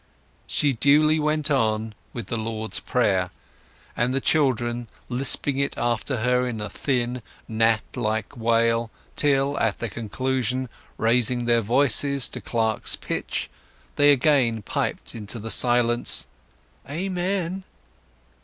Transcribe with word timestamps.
She 0.47 0.73
duly 0.73 1.19
went 1.19 1.51
on 1.51 1.93
with 2.11 2.25
the 2.25 2.35
Lord's 2.37 2.79
Prayer, 2.79 3.29
the 3.95 4.19
children 4.19 4.87
lisping 5.09 5.59
it 5.59 5.77
after 5.77 6.21
her 6.23 6.47
in 6.47 6.59
a 6.59 6.71
thin 6.71 7.21
gnat 7.47 7.83
like 7.95 8.35
wail, 8.35 8.89
till, 9.15 9.59
at 9.59 9.77
the 9.77 9.89
conclusion, 9.89 10.69
raising 10.97 11.45
their 11.45 11.61
voices 11.61 12.27
to 12.29 12.41
clerk's 12.41 12.95
pitch, 12.95 13.47
they 13.95 14.11
again 14.11 14.63
piped 14.63 15.13
into 15.13 15.47
silence, 15.51 16.25
"Amen!" 16.89 17.63